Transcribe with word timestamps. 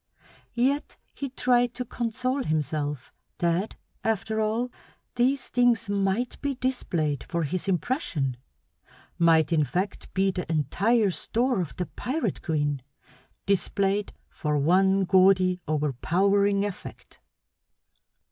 Yet 0.55 0.97
he 1.13 1.29
tried 1.29 1.75
to 1.75 1.85
console 1.85 2.41
himself 2.43 3.13
that 3.37 3.75
after 4.03 4.41
all 4.41 4.71
these 5.13 5.47
things 5.49 5.89
might 5.89 6.41
be 6.41 6.55
displayed 6.55 7.23
for 7.23 7.43
his 7.43 7.67
impression; 7.67 8.37
might 9.19 9.53
in 9.53 9.63
fact 9.63 10.11
be 10.15 10.31
the 10.31 10.51
entire 10.51 11.11
store 11.11 11.61
of 11.61 11.75
the 11.75 11.85
pirate 11.85 12.41
queen, 12.41 12.81
displayed 13.45 14.11
for 14.27 14.57
one 14.57 15.03
gaudy, 15.03 15.61
overpowering 15.67 16.65
effect. 16.65 17.19